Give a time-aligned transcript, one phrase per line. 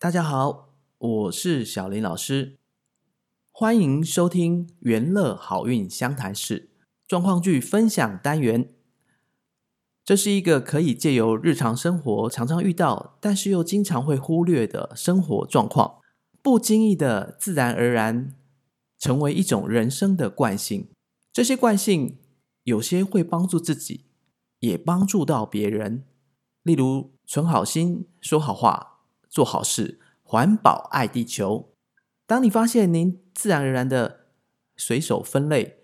[0.00, 2.56] 大家好，我是小林老师，
[3.50, 6.70] 欢迎收听元乐好运相谈室
[7.06, 8.72] 状况剧分享单元。
[10.02, 16.00] 这是一个可以借由日常生活常常遇到，但是又经常会忽略的生活状况，
[16.40, 18.34] 不经意的自然而然
[18.98, 20.88] 成为一种人生的惯性。
[21.30, 22.16] 这些惯性
[22.62, 24.06] 有些会帮助自己，
[24.60, 26.06] 也帮助到别人。
[26.62, 28.99] 例如，存好心，说好话，
[29.30, 31.72] 做好事，环保爱地球。
[32.26, 34.26] 当你发现您自然而然的
[34.76, 35.78] 随手分类，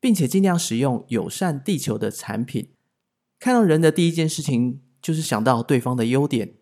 [0.00, 2.70] 并且尽量使用友善地球的产品。
[3.38, 6.54] 看到人的第一件事情就是想到对方的优点。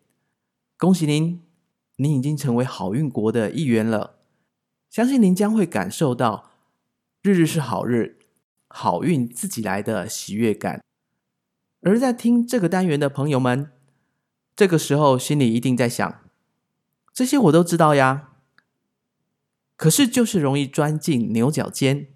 [0.76, 1.42] 恭喜您，
[1.96, 4.18] 您已经成为好运国的一员了。
[4.90, 6.50] 相信您将会感受到
[7.22, 8.18] 日日是好日，
[8.68, 10.82] 好运自己来的喜悦感。
[11.82, 13.70] 而在听这个单元的朋友们，
[14.56, 16.20] 这个时候心里一定在想：
[17.12, 18.30] 这些我都知道呀，
[19.76, 22.08] 可是就是容易钻进牛角尖，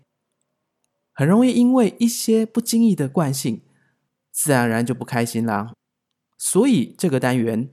[1.12, 3.62] 很容易因为一些不经意的惯性。
[4.30, 5.72] 自然而然就不开心啦，
[6.36, 7.70] 所以这个单元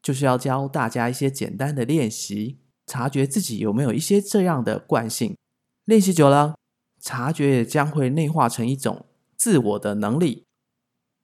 [0.00, 5.36] 就是要教大家一些简单的练习，察觉自己有没有一些这样的惯性。
[5.84, 6.54] 练习久了，
[7.02, 9.04] 察觉也将会内化成一种
[9.36, 10.46] 自我的能力。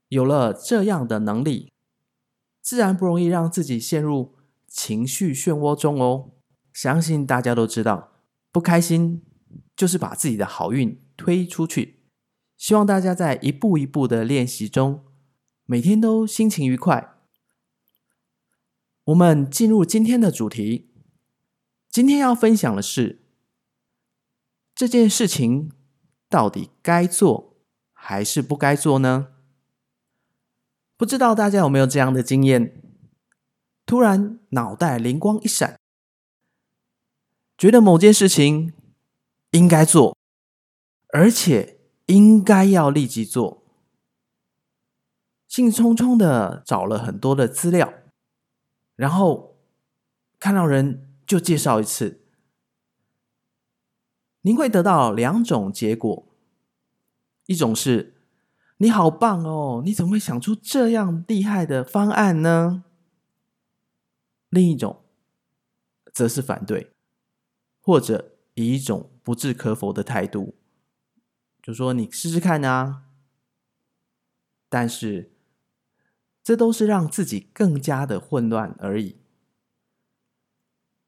[0.08, 1.73] 有了这样的能力，
[2.67, 4.34] 自然不容易让自己陷入
[4.67, 6.33] 情绪漩涡中哦。
[6.73, 8.11] 相信大家都知道，
[8.50, 9.23] 不开心
[9.77, 12.00] 就是把自己的好运推出去。
[12.56, 15.05] 希望大家在一步一步的练习中，
[15.64, 17.14] 每天都心情愉快。
[19.05, 20.91] 我们进入今天的主题，
[21.89, 23.23] 今天要分享的是
[24.75, 25.70] 这件事情
[26.28, 27.61] 到底该做
[27.92, 29.36] 还是不该做呢？
[30.97, 32.83] 不知道大家有没有这样的经验？
[33.84, 35.78] 突然脑袋灵光一闪，
[37.56, 38.72] 觉得某件事情
[39.50, 40.17] 应该做，
[41.08, 41.74] 而且。
[42.06, 43.64] 应该要立即做，
[45.48, 47.92] 兴冲冲的找了很多的资料，
[48.95, 49.56] 然后
[50.39, 52.24] 看到人就介绍一次。
[54.42, 56.29] 您会得到两种结果：
[57.46, 58.16] 一种是
[58.79, 62.85] 你好棒哦，你怎么会想出这样厉害的方案呢？
[64.51, 65.03] 另一种
[66.13, 66.92] 则是反对，
[67.81, 70.55] 或者以一种不置可否的态度。
[71.63, 73.05] 就说你试试看啊，
[74.69, 75.33] 但是
[76.42, 79.17] 这都是让自己更加的混乱而已。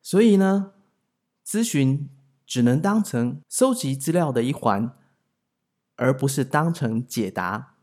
[0.03, 0.73] 所以呢，
[1.47, 2.09] 咨询
[2.47, 4.97] 只能当成收集资料的一环，
[5.99, 7.75] 而不是当成解答。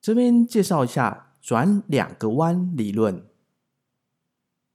[0.00, 3.26] 这边介绍一下转两个弯理论，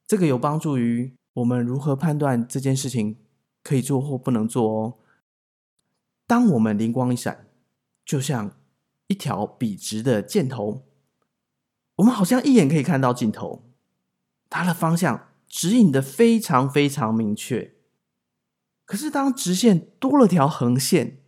[0.05, 3.17] 这个有帮助于我们如何判断这件事情
[3.63, 4.97] 可以做或不能做哦。
[6.25, 7.47] 当我们灵光一闪，
[8.05, 8.57] 就像
[9.07, 10.84] 一条笔直的箭头，
[11.95, 13.63] 我们好像一眼可以看到尽头，
[14.49, 17.75] 它的方向指引的非常非常明确。
[18.85, 21.19] 可是当直线多了条横线，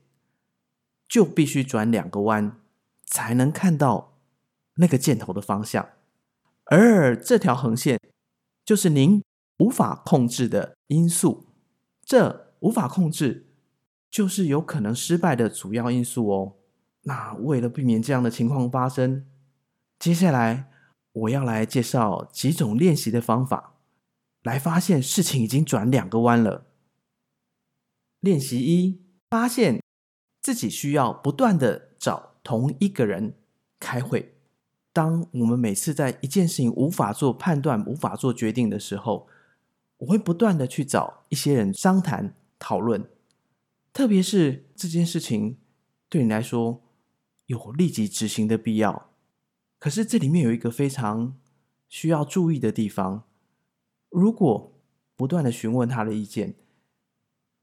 [1.09, 2.56] 就必须转两个弯，
[3.06, 4.18] 才能看到
[4.75, 5.90] 那个箭头的方向。
[6.66, 8.00] 而这条横线
[8.64, 9.22] 就是您
[9.58, 11.48] 无法控制的因素，
[12.06, 13.48] 这无法控制。
[14.12, 16.56] 就是有可能失败的主要因素哦。
[17.03, 19.28] 那为了避免这样的情况发生，
[20.00, 20.72] 接下来
[21.12, 23.75] 我要来介绍几种练习的方法，
[24.42, 26.66] 来发现事情已经转两个弯了。
[28.19, 29.00] 练习一：
[29.30, 29.80] 发现
[30.50, 33.36] 自己需要不断的找同一个人
[33.80, 34.34] 开会。
[34.92, 39.28] 当我们每次在一件事情无法做判断、无法做决定的时候，
[39.98, 43.08] 我会不断的去找一些人商谈、讨论。
[43.94, 45.60] 特别是这件事情
[46.10, 46.81] 对你来说
[47.46, 49.12] 有立即执行的必要，
[49.78, 51.38] 可是这里面有一个非常
[51.88, 53.26] 需要注意的地方：
[54.10, 54.74] 如果
[55.16, 56.56] 不断的询问他的意见，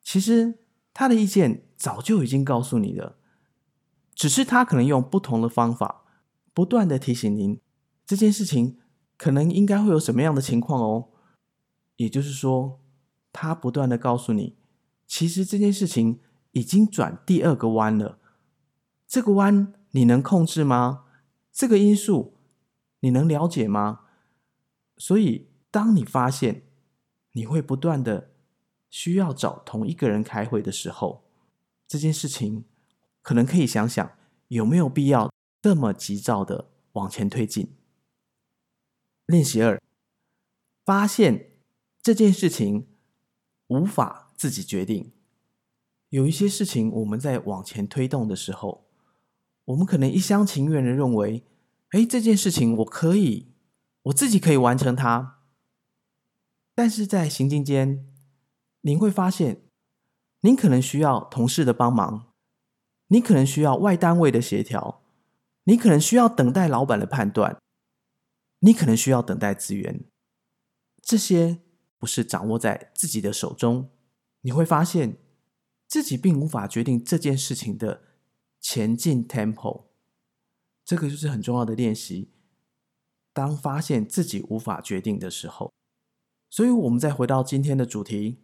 [0.05, 0.61] 其实
[0.97, 3.19] 他的意见早就已经告诉你了，
[4.15, 6.07] 只是他可能用不同的方法
[6.55, 7.61] 不断的提醒您
[8.07, 8.79] 这件事情
[9.19, 11.11] 可能应该会有什么样的情况哦。
[11.97, 12.81] 也就是说，
[13.31, 14.57] 他不断的告诉你，
[15.07, 16.21] 其实这件事情。
[16.53, 18.19] 已经转第二个弯了，
[19.07, 21.05] 这个弯你能控制吗？
[21.53, 22.39] 这个因素
[23.01, 24.07] 你能了解吗？
[24.97, 26.63] 所以，当你发现
[27.33, 28.31] 你会不断的
[28.99, 31.23] 需要找同一个人开会的时候，
[31.87, 32.65] 这件事情
[33.21, 34.17] 可能可以想想
[34.49, 37.77] 有没有必要这么急躁的往前推进。
[39.27, 39.79] 练习二，
[40.87, 41.51] 发现
[42.01, 42.87] 这件事情
[43.67, 45.13] 无法自己决定。
[46.09, 48.87] 有一些事情，我们在往前推动的时候，
[49.67, 51.45] 我们可能一厢情愿的认为，
[51.91, 53.49] 哎，这件事情我可以，
[54.05, 55.43] 我自己可以完成它。
[56.75, 58.07] 但是在行进间，
[58.87, 59.63] 您会发现，
[60.43, 62.33] 您可能需要同事的帮忙，
[63.09, 65.03] 你可能需要外单位的协调，
[65.65, 67.61] 你可能需要等待老板的判断，
[68.61, 70.05] 你可能需要等待资源。
[71.03, 71.59] 这些
[71.99, 73.91] 不是掌握在自己的手中，
[74.41, 75.19] 你会发现。
[75.89, 78.03] 自己并无法决定这件事情的
[78.61, 79.85] 前进 tempo，
[80.85, 82.33] 这个就是很重要的练习。
[83.33, 85.73] 当发现自己无法决定的时候，
[86.51, 88.41] 所以我们再回到今天的主题：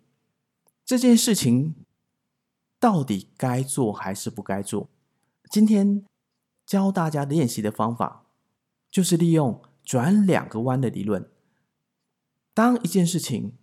[0.84, 1.75] 这件事情
[2.79, 4.88] 到底该做还是不该做？
[5.50, 6.05] 今天
[6.67, 8.26] 教大家练习的方法，
[8.90, 11.31] 就是利用转两个弯的理论。
[12.55, 13.55] 当一件事情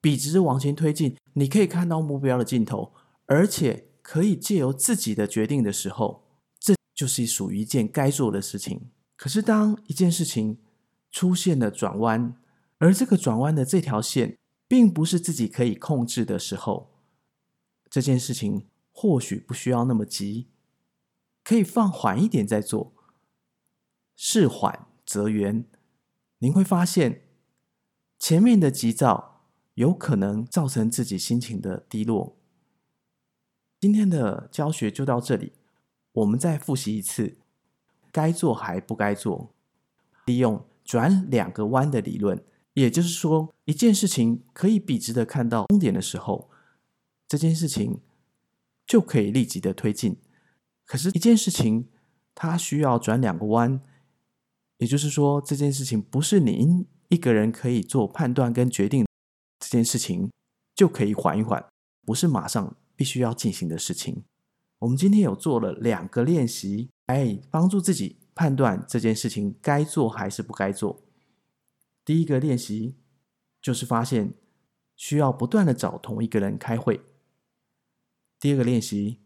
[0.00, 2.92] 笔直往前推进，你可以看到目标的尽头。
[3.30, 6.24] 而且可以借由自己的决定的时候，
[6.58, 8.90] 这就是属于一件该做的事情。
[9.16, 10.58] 可是，当一件事情
[11.10, 12.34] 出现了转弯，
[12.78, 14.38] 而这个转弯的这条线
[14.68, 16.90] 并不是自己可以控制的时候，
[17.90, 20.46] 这件事情或许不需要那么急，
[21.42, 22.92] 可以放缓一点再做。
[24.14, 25.64] 事缓则圆，
[26.38, 27.22] 您会发现
[28.18, 29.44] 前面的急躁
[29.74, 32.36] 有可能造成自己心情的低落。
[33.80, 35.52] 今天的教学就到这里，
[36.12, 37.38] 我们再复习一次，
[38.10, 39.54] 该做还不该做。
[40.26, 42.44] 利用转两个弯的理论，
[42.78, 46.50] 也就是说，一件事情可以笔直的看到终点的时候，
[47.26, 48.00] 这件事情
[48.86, 50.16] 就可以立即的推进。
[50.84, 51.88] 可是，一件事情
[52.34, 53.80] 它需要转两个弯，
[54.78, 59.06] 也就是说，这件事情不是您一个人可以做判断跟决定，
[59.58, 60.30] 这件事情
[60.74, 61.64] 就可以缓一缓，
[62.04, 62.76] 不是马上。
[62.98, 64.24] 必须要进行的事情，
[64.80, 71.00] 我们今天有做了两个练习，来帮助自己判断这件事情该做还是不该做。
[72.08, 72.96] 第一个练习
[73.60, 74.32] 就是发现
[74.96, 77.02] 需要不断的找同一个人开会；
[78.40, 79.20] 第二个练习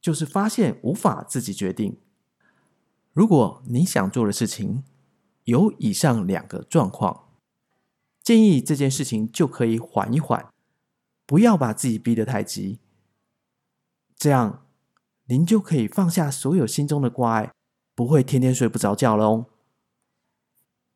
[0.00, 2.00] 就是发现无法自己决定。
[3.12, 4.84] 如果你想做的事情
[5.44, 7.28] 有以上两个状况，
[8.22, 10.48] 建议这件事情就可以缓一缓。
[11.26, 12.78] 不要把自己逼得太急，
[14.16, 14.66] 这样
[15.26, 17.52] 您就可以放下所有心中的挂碍，
[17.94, 19.51] 不会天天睡不着觉喽。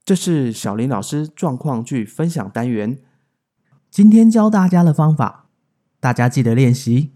[0.07, 3.03] 这是小林老师状况剧分享单元，
[3.91, 5.49] 今天教大家的方法，
[5.99, 7.11] 大家记得练习。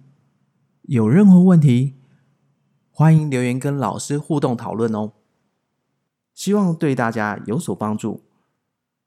[0.82, 1.94] 有任何问题，
[2.90, 5.12] 欢迎留言跟老师互动讨论哦。
[6.34, 8.24] 希望对大家有所帮助。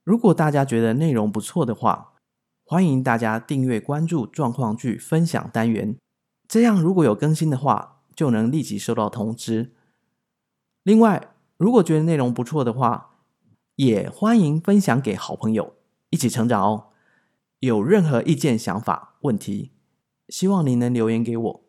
[0.05, 2.13] 如果大家觉得内容不错的话，
[2.63, 5.97] 欢迎大家订阅关注状况剧分享单元，
[6.47, 9.73] 这样如果有更新的话，就能立即收到通知。
[10.83, 13.09] 另外，如果觉得内容不错的话，
[13.75, 15.73] 也欢迎分享给好朋友，
[16.09, 16.87] 一起成长哦。
[17.59, 19.71] 有任何意见、想法、问题，
[20.27, 21.63] 希望您能留言给我，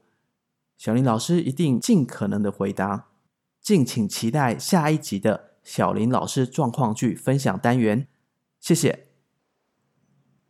[0.76, 3.06] 小林老师一定尽可能的回答。
[3.60, 8.08] 敬请期待下一集的小林老师状况剧分享单元，
[8.60, 9.13] 谢谢。